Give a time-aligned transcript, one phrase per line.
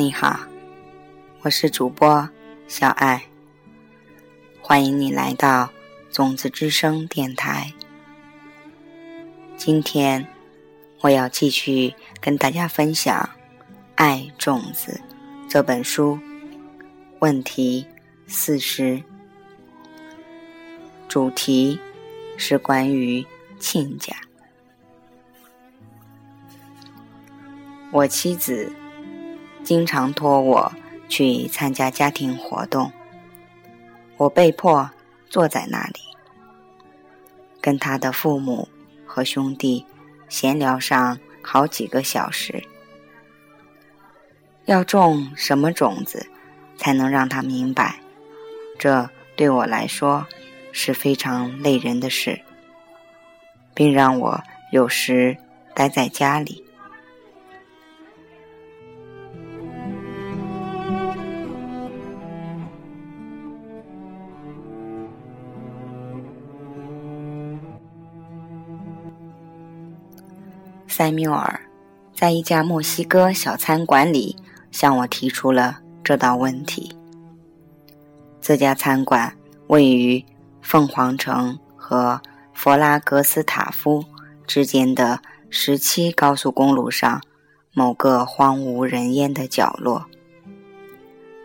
[0.00, 0.40] 你好，
[1.42, 2.26] 我是主播
[2.66, 3.22] 小爱，
[4.62, 5.70] 欢迎你来到
[6.10, 7.70] 种子之声电台。
[9.58, 10.26] 今天
[11.02, 13.28] 我要继续跟大家分享
[13.94, 14.98] 《爱种子》
[15.50, 16.18] 这本书，
[17.18, 17.86] 问题
[18.26, 19.02] 四十，
[21.08, 21.78] 主题
[22.38, 23.22] 是关于
[23.58, 24.16] 亲家。
[27.92, 28.72] 我妻子。
[29.62, 30.72] 经常托我
[31.08, 32.90] 去参加家庭活动，
[34.16, 34.90] 我被迫
[35.28, 36.00] 坐在那里，
[37.60, 38.68] 跟他的父母
[39.06, 39.84] 和兄弟
[40.28, 42.62] 闲聊上好几个小时。
[44.66, 46.26] 要种什么种子，
[46.76, 48.00] 才能让他明白？
[48.78, 50.26] 这对我来说
[50.72, 52.40] 是非常累人的事，
[53.74, 54.42] 并让我
[54.72, 55.36] 有时
[55.74, 56.64] 待在家里。
[71.00, 71.58] 塞缪尔
[72.14, 74.36] 在一家墨西哥小餐馆里
[74.70, 76.94] 向我提出了这道问题。
[78.38, 79.34] 这家餐馆
[79.68, 80.22] 位于
[80.60, 82.20] 凤凰城和
[82.52, 84.04] 弗拉格斯塔夫
[84.46, 87.22] 之间的十七高速公路上
[87.72, 90.04] 某个荒无人烟的角落。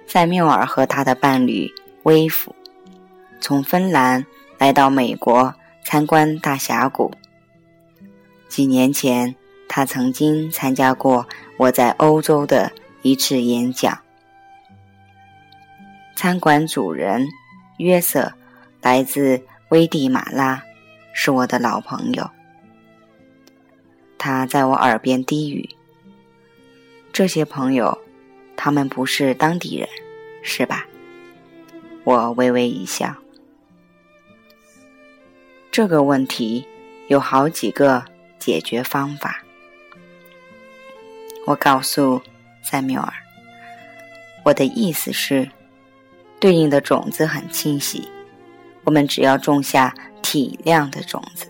[0.05, 2.53] 塞缪尔和他的伴侣威夫
[3.39, 4.25] 从芬兰
[4.57, 7.09] 来到美国参观大峡谷。
[8.49, 9.33] 几年前。
[9.67, 11.27] 他曾经参加过
[11.57, 12.71] 我在欧洲的
[13.01, 13.99] 一次演讲。
[16.15, 17.27] 餐馆主人
[17.77, 18.33] 约瑟
[18.81, 20.63] 来自危地马拉，
[21.13, 22.29] 是我的老朋友。
[24.17, 25.69] 他在我耳边低语
[27.11, 27.97] ：“这些朋友，
[28.55, 29.87] 他们不是当地人，
[30.41, 30.87] 是吧？”
[32.05, 33.15] 我微微一笑。
[35.69, 36.65] 这个问题
[37.07, 38.05] 有好几个
[38.39, 39.43] 解决方法。
[41.45, 42.19] 我告诉
[42.63, 43.13] 塞缪尔，
[44.43, 45.47] 我的意思是，
[46.39, 48.09] 对应的种子很清晰，
[48.83, 51.47] 我们只要种下体谅的种子，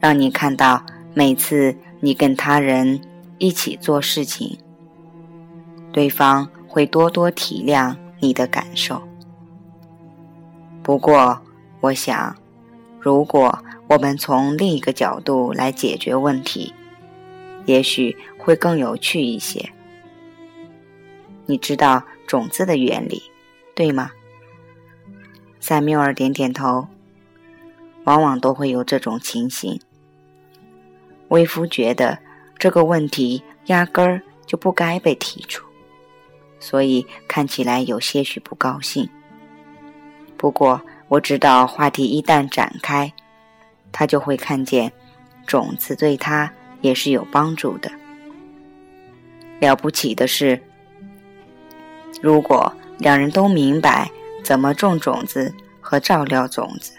[0.00, 0.82] 让你看到
[1.12, 2.98] 每次你跟他人
[3.36, 4.58] 一起做事情，
[5.92, 9.02] 对方会多多体谅你的感受。
[10.82, 11.38] 不过，
[11.80, 12.34] 我想，
[12.98, 16.72] 如果我们从另一个角度来解决问题。
[17.66, 19.70] 也许会更有趣一些。
[21.46, 23.22] 你知道种子的原理，
[23.74, 24.10] 对吗？
[25.60, 26.86] 塞缪尔点点头。
[28.04, 29.80] 往往都会有这种情形。
[31.28, 32.18] 威夫觉得
[32.58, 35.66] 这个问题压根儿就不该被提出，
[36.60, 39.08] 所以看起来有些许不高兴。
[40.36, 43.10] 不过我知道，话题一旦展开，
[43.90, 44.92] 他就会看见
[45.46, 46.52] 种子对他。
[46.84, 47.90] 也是有帮助的。
[49.58, 50.62] 了不起的是，
[52.20, 54.10] 如果两人都明白
[54.44, 56.92] 怎么种种子和照料种子，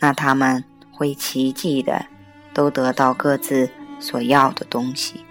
[0.00, 2.04] 那他们会奇迹的
[2.52, 3.70] 都得到各自
[4.00, 5.24] 所要的东西。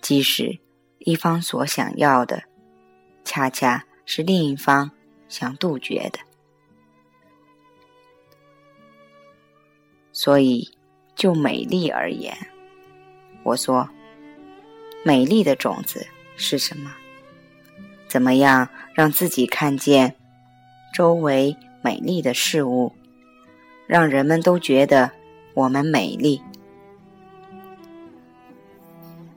[0.00, 0.58] 即使
[1.00, 2.44] 一方所想要的，
[3.22, 4.90] 恰恰是另一方
[5.28, 6.20] 想杜绝的。
[10.20, 10.68] 所以，
[11.14, 12.36] 就美丽而言，
[13.44, 13.88] 我说，
[15.04, 16.04] 美丽的种子
[16.36, 16.90] 是什么？
[18.08, 20.12] 怎么样让自己看见
[20.92, 22.92] 周围美丽的事物，
[23.86, 25.08] 让人们都觉得
[25.54, 26.42] 我们美丽？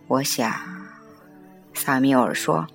[0.07, 0.51] 我想，
[1.75, 2.65] 萨米尔说，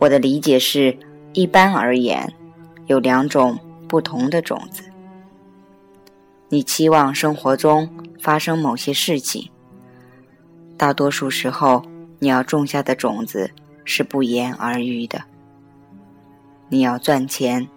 [0.00, 0.98] 我的理解是，
[1.32, 2.28] 一般而言，
[2.88, 3.56] 有两种
[3.86, 4.89] 不同的种子。
[6.52, 7.88] 你期望生活中
[8.18, 9.48] 发生某些事情，
[10.76, 11.80] 大多数时候，
[12.18, 13.48] 你要种下的种子
[13.84, 15.22] 是不言而喻的。
[16.68, 17.68] 你要赚钱，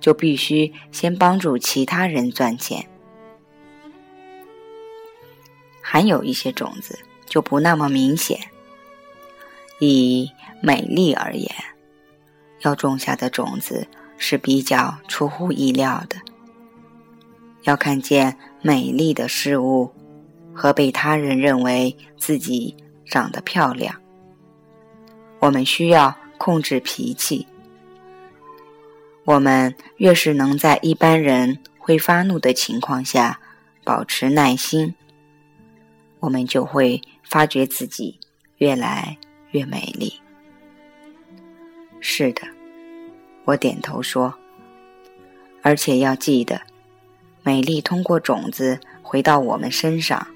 [0.00, 2.88] 就必须先帮助其他人赚钱。
[5.82, 8.40] 还有一些种子就不那么明显。
[9.80, 10.30] 以
[10.62, 11.54] 美丽而言，
[12.60, 13.86] 要种下的种子
[14.16, 16.16] 是比较出乎意料的。
[17.62, 19.90] 要看见美丽的事物，
[20.52, 23.94] 和被他人认为自己长得漂亮。
[25.38, 27.46] 我们需要控制脾气。
[29.24, 33.38] 我们越是能在一般人会发怒的情况下
[33.84, 34.94] 保持耐心，
[36.18, 38.18] 我们就会发觉自己
[38.58, 39.16] 越来
[39.52, 40.12] 越美丽。
[42.00, 42.42] 是的，
[43.44, 44.34] 我点头说。
[45.62, 46.60] 而且要记得，
[47.42, 50.28] 美丽通过种子回到我们身上。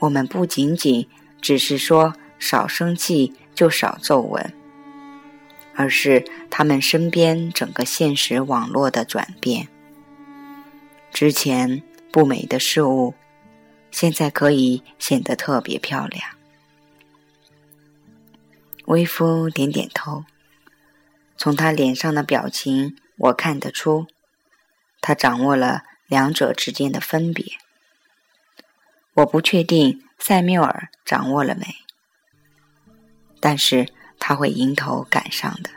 [0.00, 1.08] 我们不仅仅
[1.40, 4.52] 只是说少生气就少皱纹，
[5.74, 9.68] 而是他们身边整个现实网络的转变。
[11.12, 11.82] 之前
[12.12, 13.14] 不美的事物，
[13.90, 16.22] 现在可以显得特别漂亮。
[18.86, 20.24] 微夫点点头，
[21.36, 24.06] 从他脸上的表情，我看得出，
[25.00, 27.44] 他掌握了两者之间的分别。
[29.14, 31.66] 我不确定塞缪尔掌握了没，
[33.40, 33.88] 但是
[34.18, 35.70] 他会迎头赶上的。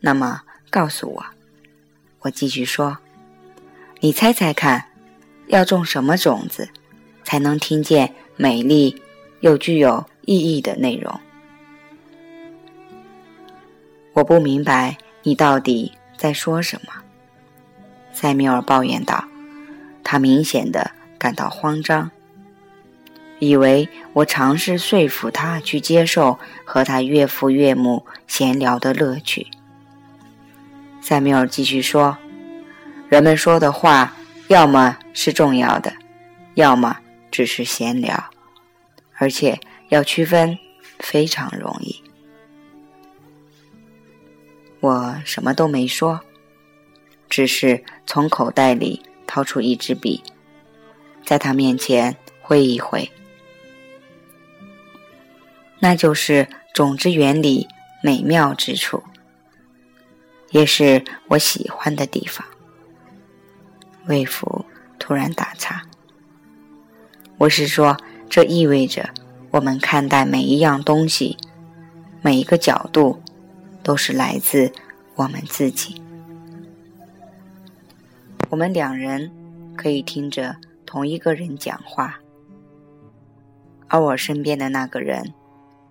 [0.00, 1.24] 那么，告诉我，
[2.20, 2.98] 我继续说。
[4.00, 4.88] 你猜猜看，
[5.46, 6.68] 要种什么种子，
[7.24, 9.02] 才能听见美丽
[9.40, 11.20] 又具有意义的内容？
[14.12, 16.92] 我不明白你到底在说什么。”
[18.22, 19.24] 塞缪尔抱怨道，
[20.04, 22.12] 他明显的感到慌张，
[23.40, 29.48] 以为我尝试说服他去接受和他岳父岳母闲聊的乐趣。
[31.00, 32.16] 塞缪尔继续说。
[33.08, 34.14] 人们说的话，
[34.46, 35.92] 要么是重要的，
[36.54, 36.98] 要么
[37.28, 38.30] 只是闲聊，
[39.16, 39.58] 而且
[39.88, 40.56] 要区分
[41.00, 42.00] 非常容易。
[44.78, 46.20] 我什么都没说，
[47.32, 50.22] 只是从口袋里掏出一支笔，
[51.24, 53.10] 在他面前挥一挥。
[55.78, 57.66] 那就是种子原理
[58.02, 59.02] 美妙之处，
[60.50, 62.46] 也是我喜欢的地方。
[64.08, 64.66] 魏福
[64.98, 65.84] 突然打岔
[67.38, 67.96] ：“我是说，
[68.28, 69.08] 这意味着
[69.52, 71.38] 我们看待每一样东西、
[72.20, 73.22] 每一个角度，
[73.82, 74.70] 都是来自
[75.14, 76.01] 我们自己。
[78.52, 79.32] 我们两人
[79.78, 80.54] 可以听着
[80.84, 82.20] 同一个人讲话，
[83.88, 85.32] 而我身边的那个人，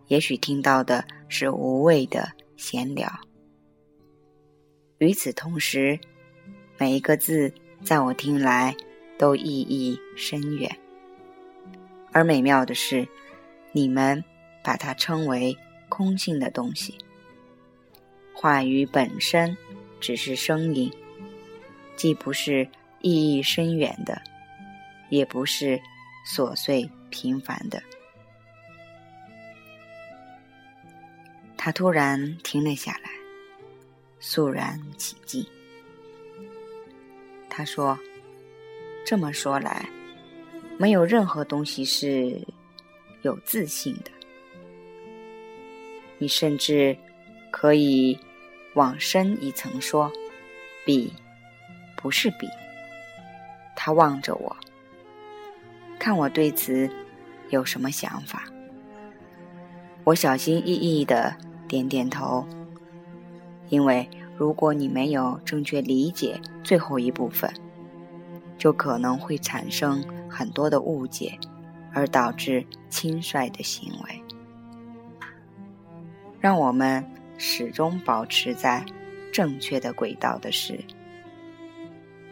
[0.09, 3.11] 也许听到的是无谓的闲聊。
[4.99, 5.99] 与此同时，
[6.77, 7.51] 每一个字。”
[7.83, 8.75] 在我听来，
[9.17, 10.69] 都意义深远。
[12.11, 13.07] 而美妙的是，
[13.71, 14.23] 你们
[14.63, 15.57] 把它称为
[15.89, 16.95] 空性的东西。
[18.35, 19.57] 话语本身
[19.99, 20.93] 只是声音，
[21.95, 22.67] 既不是
[22.99, 24.21] 意义深远的，
[25.09, 25.79] 也不是
[26.25, 27.81] 琐碎平凡的。
[31.57, 33.11] 他突然停了下来，
[34.19, 35.45] 肃然起敬。
[37.47, 37.99] 他说
[39.05, 39.87] ：“这么说来，
[40.77, 42.41] 没有任何东西是
[43.21, 44.11] 有自信的。
[46.17, 46.97] 你甚至
[47.51, 48.17] 可以
[48.73, 50.11] 往深一层说，
[50.85, 51.13] 比
[52.01, 52.48] 不是笔。”
[53.75, 54.56] 他望着我，
[56.00, 56.89] 看我对此
[57.50, 58.44] 有什么想法。
[60.03, 61.36] 我小心翼翼的
[61.68, 62.45] 点点头，
[63.69, 64.09] 因为。
[64.38, 67.54] 如果你没有正确理解最后一部分，
[68.57, 71.37] 就可能会产生很多的误解，
[71.94, 74.23] 而导致轻率的行为。
[76.40, 77.06] 让我们
[77.37, 78.83] 始终保持在
[79.31, 80.83] 正确的轨道的是，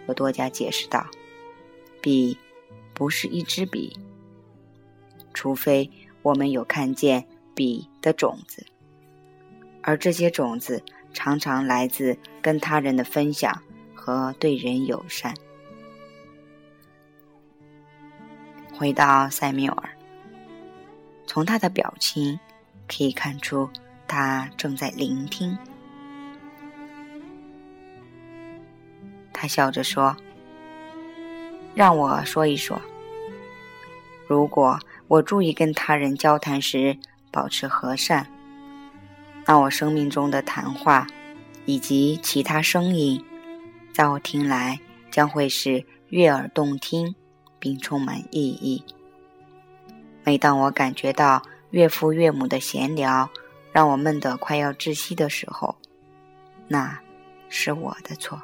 [0.10, 1.06] 我多加解释道：
[2.02, 2.36] 笔
[2.96, 3.96] 不是一支笔，
[5.36, 5.88] 除非
[6.24, 7.24] 我们有看见
[7.54, 8.66] 笔的种子，
[9.84, 10.84] 而这些种子。
[11.12, 13.64] 常常来自跟他人的分享
[13.96, 15.34] 和对人友善。
[18.72, 19.90] 回到塞缪尔，
[21.26, 22.40] 从他的表情
[22.88, 23.68] 可以看出
[24.08, 25.58] 他正在聆听。
[29.42, 30.14] 他笑着说
[31.74, 32.82] ：“让我说一说，
[34.28, 34.78] 如果
[35.08, 36.98] 我注意跟他人交谈时
[37.32, 38.28] 保持和善。”
[39.48, 41.08] 那我生命中的谈话，
[41.66, 43.24] 以及其他声音，
[43.94, 44.78] 在我听来
[45.10, 47.16] 将会是悦耳动听，
[47.60, 48.84] 并充满意义。
[50.26, 51.42] 每当我感觉到
[51.72, 53.30] 岳父岳母的闲聊
[53.72, 55.78] 让我闷得快要窒息的时候，
[56.68, 57.00] 那
[57.48, 58.38] 是我的错。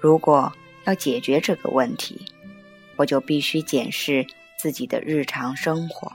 [0.00, 0.52] 如果
[0.84, 2.20] 要解决这个问题，
[2.96, 4.26] 我就必须检视
[4.58, 6.10] 自己的日常生活，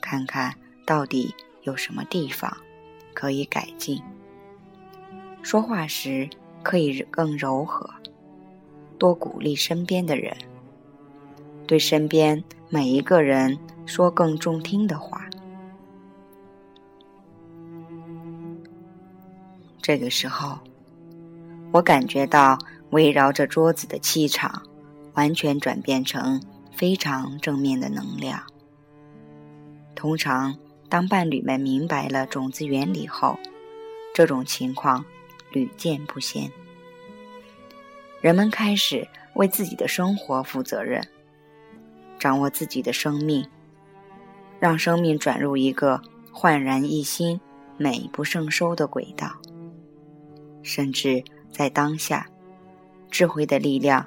[0.00, 0.54] 看看
[0.86, 1.34] 到底。
[1.64, 2.54] 有什么地方
[3.14, 3.98] 可以改进？
[5.42, 6.28] 说话时
[6.62, 7.88] 可以更柔和，
[8.98, 10.36] 多鼓励身边的人，
[11.66, 15.26] 对身边每一个人说更中听的话。
[19.80, 20.58] 这个时候，
[21.72, 22.58] 我感觉到
[22.94, 24.62] 围绕着桌子的气场
[25.14, 28.40] 完全转变成非常正面的能量。
[29.96, 30.56] 通常，
[30.88, 33.36] 当伴侣们明白了种子原理后，
[34.14, 35.04] 这种情况
[35.50, 36.48] 屡见不鲜。
[38.20, 41.04] 人们开始为自己的生活负责任，
[42.16, 43.44] 掌握自己的生命，
[44.60, 47.40] 让生命转入一个焕然一新、
[47.76, 49.32] 美不胜收的轨道。
[50.62, 52.26] 甚至在当下，
[53.14, 54.04] 智慧的力量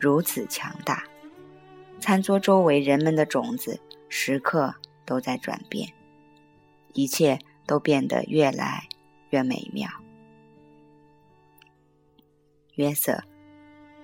[0.00, 1.04] 如此强大，
[2.00, 3.78] 餐桌周围人们的种子
[4.08, 4.74] 时刻
[5.04, 5.92] 都在转变，
[6.94, 8.88] 一切都变得越来
[9.28, 9.90] 越美妙。
[12.76, 13.22] 约瑟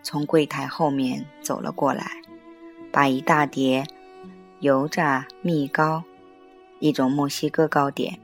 [0.03, 2.07] 从柜台后面走了过来，
[2.93, 3.87] 把一大碟
[4.61, 6.05] 油炸蜜糕，
[6.81, 8.21] 一种墨西哥糕点，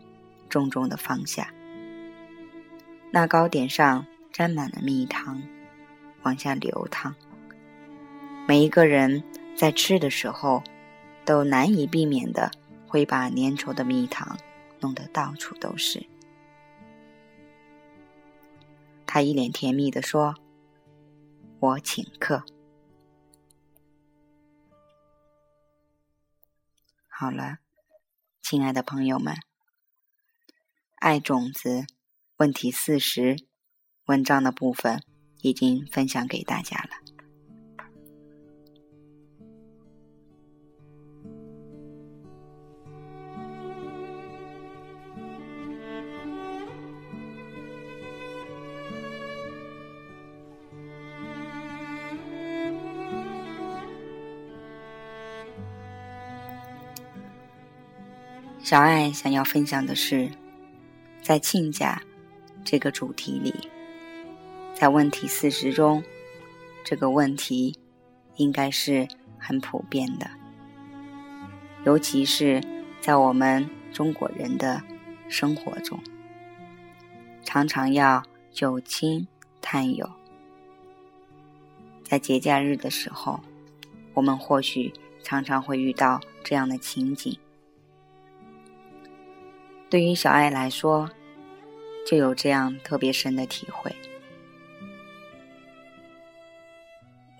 [0.50, 1.50] 重重的放下。
[3.10, 5.42] 那糕点上沾满了蜜糖，
[6.22, 7.14] 往下流淌。
[8.46, 9.22] 每一个人
[9.56, 10.62] 在吃的时候，
[11.24, 12.50] 都难以避免的
[12.86, 14.38] 会把粘稠的蜜糖
[14.80, 16.06] 弄得到处都是。
[19.06, 20.34] 他一脸甜蜜的说
[21.60, 22.44] ：“我请客。”
[27.08, 27.58] 好了，
[28.40, 29.36] 亲爱的朋友们，
[30.96, 31.86] 爱种子。
[32.36, 33.36] 问题四十，
[34.06, 35.02] 文章的部分
[35.42, 36.90] 已经分享给大家了。
[58.62, 60.30] 小爱想要分享的是，
[61.22, 62.00] 在亲家。
[62.62, 63.52] 这个主题里，
[64.74, 66.02] 在问题四十中，
[66.82, 67.78] 这个问题
[68.36, 69.06] 应该是
[69.38, 70.30] 很普遍的，
[71.84, 72.62] 尤其是
[73.00, 74.82] 在我们中国人的
[75.28, 76.00] 生活中，
[77.44, 78.22] 常常要
[78.58, 79.26] 有亲
[79.60, 80.08] 探友。
[82.02, 83.40] 在节假日的时候，
[84.14, 87.38] 我们或许常常会遇到这样的情景。
[89.88, 91.10] 对于小爱来说，
[92.06, 93.94] 就有这样特别深的体会。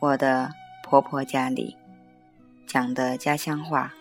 [0.01, 0.51] 我的
[0.83, 1.77] 婆婆家里
[2.67, 3.93] 讲的家乡话，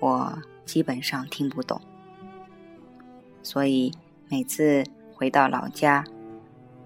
[0.00, 1.80] 我基本上听不懂，
[3.42, 3.92] 所以
[4.28, 6.04] 每次回到老家，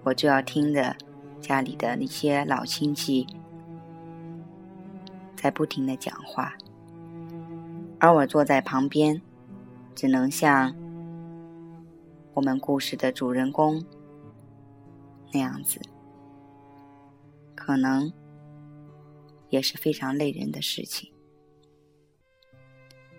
[0.03, 0.95] 我就要听着
[1.39, 3.27] 家里的那些老亲戚
[5.35, 6.55] 在不停的讲话，
[7.99, 9.21] 而我坐在旁边，
[9.93, 10.75] 只能像。
[12.33, 13.83] 我们故事的主人公
[15.33, 15.81] 那样子，
[17.53, 18.09] 可能
[19.51, 21.11] 也是非常累人的事情。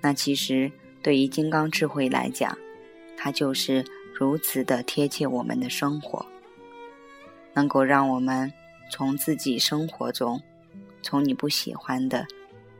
[0.01, 2.59] 那其实对于金刚智慧来讲，
[3.17, 6.27] 它就是如此的贴切我们的生活，
[7.55, 8.53] 能够让我们
[8.91, 10.43] 从自己生活中，
[11.03, 12.27] 从你不喜欢的，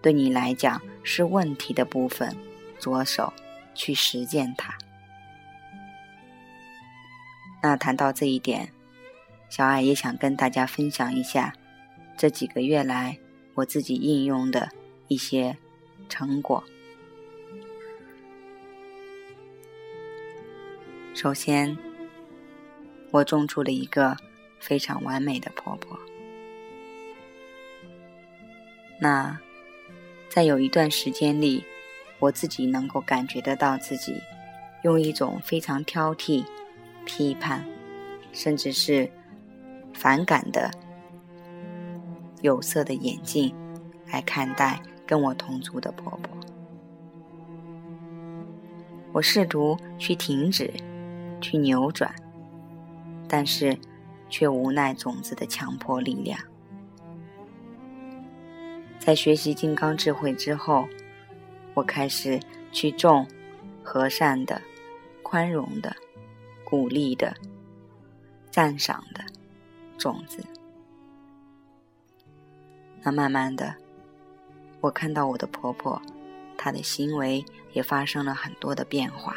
[0.01, 2.35] 对你来讲是问题的部分
[2.81, 3.33] 着手
[3.75, 4.77] 去实践它。
[7.63, 8.69] 那谈到这一点，
[9.49, 11.53] 小爱也想跟大家分享一下
[12.17, 13.17] 这几个月来
[13.55, 14.71] 我自己应用的
[15.09, 15.57] 一些
[16.09, 16.63] 成果。
[21.15, 21.77] 首先，
[23.11, 24.17] 我种出了一个
[24.59, 25.99] 非常完美的婆婆。
[29.01, 29.39] 那
[30.29, 31.65] 在有一段时间里，
[32.19, 34.21] 我自己能够感觉得到自己
[34.83, 36.45] 用一种非常挑剔。
[37.05, 37.67] 批判，
[38.33, 39.11] 甚至是
[39.93, 40.71] 反感的
[42.43, 43.53] 有色的眼镜
[44.13, 46.37] 来看待跟我同族的婆婆。
[49.13, 50.71] 我试图去停止，
[51.41, 52.15] 去扭转，
[53.27, 53.77] 但是
[54.29, 56.39] 却无奈种子的强迫力量。
[58.99, 60.87] 在学习金刚智慧之后，
[61.75, 62.39] 我开始
[62.71, 63.27] 去种
[63.83, 64.61] 和善的、
[65.23, 65.97] 宽容的。
[66.65, 67.37] 鼓励的、
[68.51, 69.23] 赞赏的
[69.99, 70.43] 种子。
[73.03, 73.75] 那慢慢的，
[74.81, 76.01] 我看到我的婆婆，
[76.57, 79.37] 她的行为也发生了很多的变化。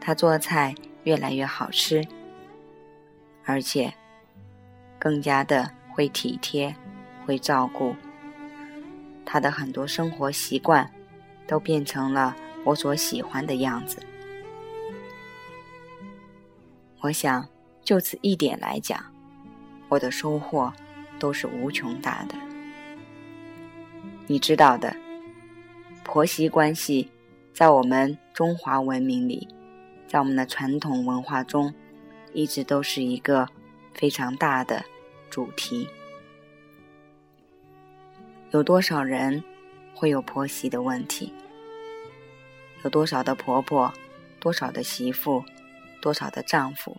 [0.00, 2.06] 她做菜越来越好吃，
[3.44, 3.92] 而且
[4.98, 6.74] 更加的会体贴、
[7.26, 7.94] 会照顾。
[9.30, 10.90] 他的很多生活习惯
[11.46, 12.34] 都变成了
[12.64, 13.98] 我所喜欢的样子。
[17.00, 17.46] 我想，
[17.82, 18.98] 就此一点来讲，
[19.90, 20.72] 我的收获
[21.18, 22.34] 都是无穷大的。
[24.26, 24.94] 你知道的，
[26.04, 27.10] 婆媳关系
[27.52, 29.48] 在我们中华文明里，
[30.06, 31.74] 在我们的传统文化中，
[32.32, 33.48] 一直都是一个
[33.94, 34.84] 非常大的
[35.30, 35.88] 主题。
[38.50, 39.42] 有多少人
[39.94, 41.32] 会有婆媳的问题？
[42.84, 43.92] 有多少的婆婆，
[44.38, 45.42] 多少的媳妇，
[46.00, 46.96] 多少的丈夫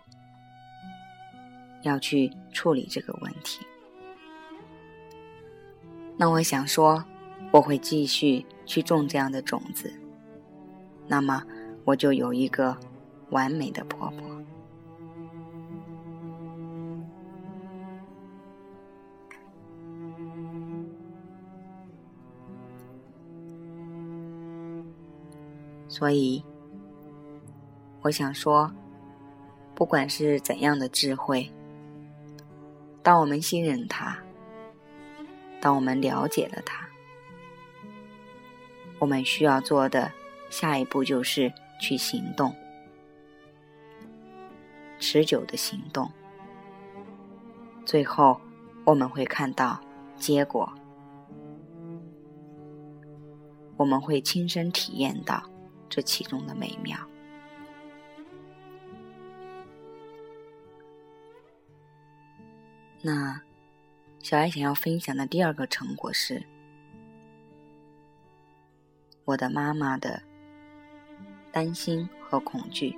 [1.82, 3.60] 要去处理这个问题？
[6.20, 7.02] 那我想说，
[7.50, 9.90] 我会继续去种这样的种子，
[11.08, 11.42] 那么
[11.82, 12.76] 我就有一个
[13.30, 14.28] 完美的婆婆。
[25.88, 26.44] 所以，
[28.02, 28.70] 我想说，
[29.74, 31.50] 不管是怎样的智慧，
[33.02, 34.18] 当我们信任他，
[35.60, 36.88] 当我们了解了它，
[38.98, 40.10] 我们需要做的
[40.48, 42.54] 下一步就是去行动，
[44.98, 46.10] 持久的行动。
[47.84, 48.40] 最后，
[48.84, 49.80] 我们会看到
[50.16, 50.72] 结果，
[53.76, 55.42] 我们会亲身体验到。
[55.92, 56.96] 这其中的美妙。
[63.02, 63.42] 那
[64.22, 66.42] 小爱想要分享的第二个成果是，
[69.24, 70.22] 我的妈妈的
[71.50, 72.96] 担心和恐惧。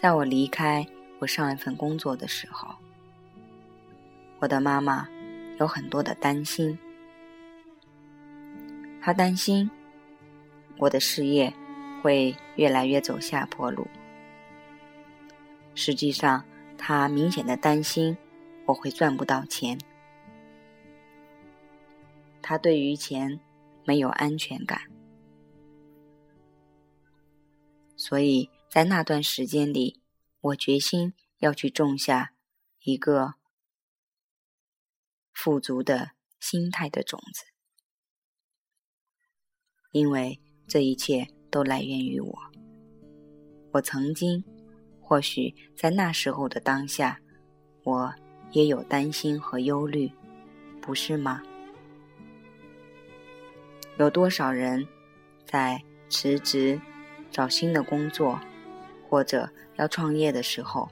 [0.00, 0.86] 在我离开
[1.18, 2.68] 我上一份工作的时候，
[4.40, 5.08] 我的妈妈
[5.58, 6.78] 有很多的担心，
[9.00, 9.68] 她担心。
[10.76, 11.52] 我的事业
[12.02, 13.86] 会越来越走下坡路。
[15.74, 16.44] 实际上，
[16.76, 18.16] 他明显的担心
[18.66, 19.78] 我会赚不到钱。
[22.42, 23.40] 他对于钱
[23.84, 24.90] 没有安全感，
[27.96, 30.00] 所以在那段时间里，
[30.40, 32.32] 我决心要去种下
[32.82, 33.34] 一个
[35.32, 37.44] 富足的心态的种子，
[39.92, 40.40] 因为。
[40.66, 42.38] 这一切都来源于我。
[43.72, 44.42] 我曾经，
[44.98, 47.20] 或许在那时候的当下，
[47.82, 48.14] 我
[48.54, 50.10] 也有担心和忧虑，
[50.80, 51.42] 不是吗？
[53.98, 54.86] 有多少人
[55.44, 56.80] 在辞职、
[57.32, 58.40] 找新的工作，
[59.08, 60.88] 或者要创业的时候，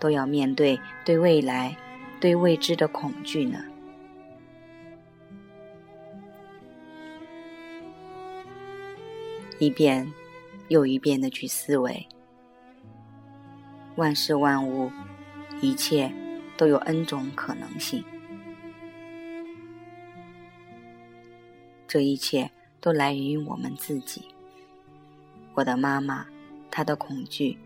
[0.00, 1.76] 都要面对对未来、
[2.20, 3.62] 对未知的恐惧呢？
[9.58, 10.10] 一遍
[10.68, 12.08] 又一遍的去思维，
[13.96, 14.90] 万事万物，
[15.60, 16.10] 一切
[16.56, 18.04] 都有 N 种可能性。
[21.86, 24.24] 这一切都来源于我们自己。
[25.54, 26.26] 我的妈妈，
[26.70, 27.56] 她的恐惧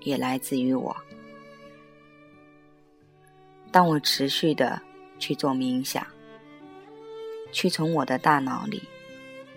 [0.00, 0.96] 也来自于我。
[3.70, 4.82] 当我持续的
[5.18, 6.04] 去做冥想，
[7.52, 8.82] 去从我的大脑里，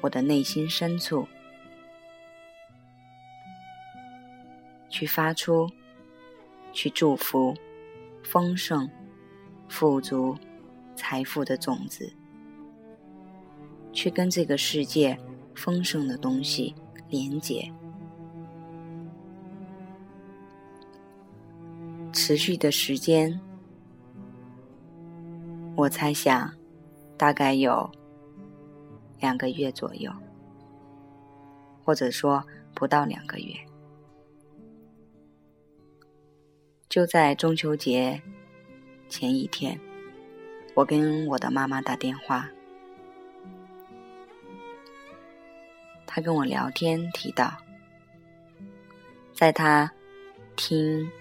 [0.01, 1.27] 我的内心深处。
[4.87, 5.69] 去发出，
[6.71, 7.57] 去祝福
[8.25, 8.89] 丰盛、
[9.69, 10.35] 富足、
[10.95, 12.11] 财富的种子，
[13.93, 15.17] 去跟这个世界
[15.53, 16.73] 丰盛的东西
[17.07, 17.71] 连接，
[22.11, 23.39] 持续的时间，
[25.75, 26.51] 我猜想
[27.15, 27.89] 大概有
[29.19, 30.11] 两个月左右，
[31.83, 33.53] 或者说不到两个月。
[36.95, 38.21] 就在中秋节
[39.09, 39.77] 前一天，
[40.73, 42.49] 我跟我的妈妈打电话，
[46.07, 47.57] 她跟我聊天提到，
[49.33, 49.91] 在她
[50.55, 51.11] 听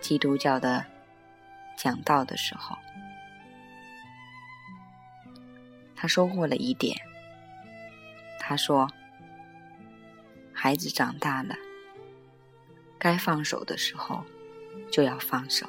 [0.00, 0.86] 基督教的
[1.76, 2.74] 讲道的时候，
[5.94, 6.96] 她收获了一点。
[8.38, 8.90] 她说
[10.54, 11.54] ：“孩子长大了。”
[13.02, 14.22] 该放手的时候，
[14.88, 15.66] 就要放手。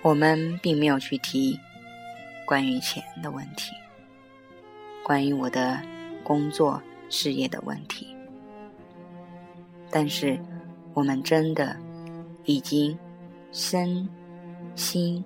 [0.00, 1.60] 我们并没有去提
[2.46, 3.72] 关于钱的问题，
[5.02, 5.82] 关于我的
[6.22, 8.16] 工作事业的问题。
[9.90, 10.40] 但是，
[10.94, 11.76] 我们真的
[12.44, 12.98] 已经
[13.54, 14.08] 身
[14.74, 15.24] 心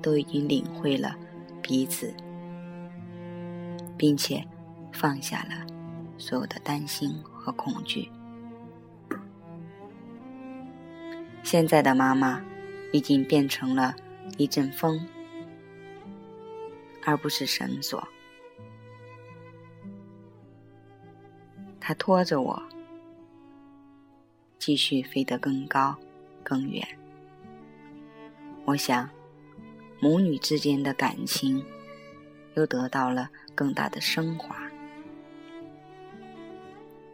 [0.00, 1.14] 都已经领会了
[1.60, 2.10] 彼此，
[3.94, 4.42] 并且
[4.90, 5.66] 放下了
[6.16, 8.10] 所有的担心和恐惧。
[11.42, 12.42] 现在的妈妈
[12.90, 13.94] 已经变成了
[14.38, 15.06] 一阵风，
[17.04, 18.02] 而不是绳索。
[21.78, 22.62] 它拖着我，
[24.58, 25.94] 继续飞得更高、
[26.42, 26.82] 更远。
[28.64, 29.08] 我想，
[30.00, 31.64] 母女之间的感情
[32.54, 34.56] 又得到了更大的升华。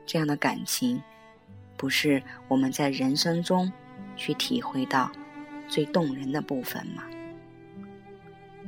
[0.06, 1.02] 这样的感情，
[1.76, 3.72] 不是我们在人生中。
[4.20, 5.12] 去体会到
[5.68, 7.04] 最动人的部分吗？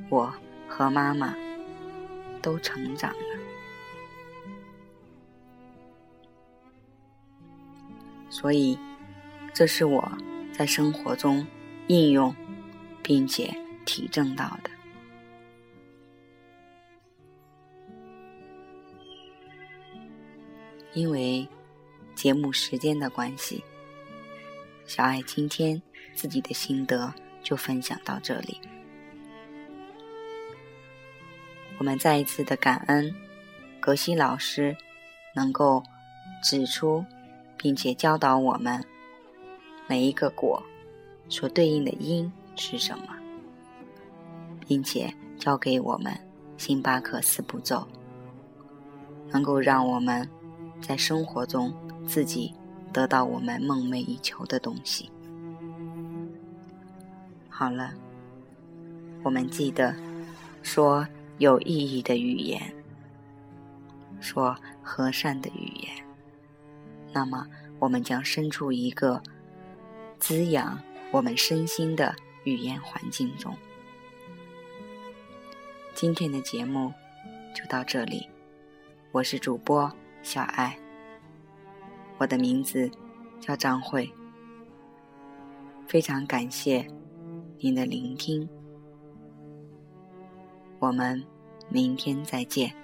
[0.09, 0.33] 我
[0.69, 1.35] 和妈妈
[2.41, 3.41] 都成长了，
[8.29, 8.79] 所以
[9.53, 10.13] 这是我
[10.53, 11.45] 在生活中
[11.89, 12.33] 应用
[13.11, 13.53] 并且
[13.85, 14.71] 体证到的。
[20.93, 21.45] 因为
[22.15, 23.65] 节目时间的关系。
[24.87, 25.83] 小爱今天
[26.15, 28.61] 自己的心得就分享到这里。
[31.79, 33.13] 我们再一次的感恩
[33.81, 34.77] 格西老师
[35.35, 35.83] 能够
[36.45, 37.05] 指出
[37.57, 38.85] 并且教导我们
[39.89, 40.63] 每一个果
[41.29, 43.07] 所对应的因是什么，
[44.69, 46.13] 并且教给我们
[46.59, 47.89] 星巴克四步骤，
[49.31, 50.29] 能够让我们
[50.81, 51.73] 在生活中
[52.07, 52.53] 自己。
[52.93, 55.09] 得到我们梦寐以求的东西。
[57.49, 57.95] 好了，
[59.23, 59.95] 我们记得
[60.65, 61.07] 说
[61.39, 62.61] 有意义的语言，
[64.19, 66.05] 说和善的语言，
[67.13, 67.47] 那么
[67.79, 69.23] 我们将生出一个
[70.19, 70.77] 滋养
[71.13, 72.13] 我们身心的
[72.45, 73.57] 语言环境中。
[75.95, 76.93] 今天的节目
[77.55, 78.27] 就到这里，
[79.13, 79.91] 我是主播
[80.23, 80.79] 小爱。
[82.17, 82.91] 我的名字
[83.41, 84.11] 叫张慧，
[85.87, 86.87] 非常感谢
[87.59, 88.49] 您的聆听，
[90.79, 91.23] 我们
[91.69, 92.80] 明天再见。